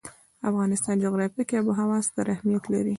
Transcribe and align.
د 0.39 0.43
افغانستان 0.49 0.95
جغرافیه 1.05 1.43
کې 1.47 1.55
آب 1.59 1.65
وهوا 1.67 1.97
ستر 2.07 2.25
اهمیت 2.35 2.63
لري. 2.73 2.89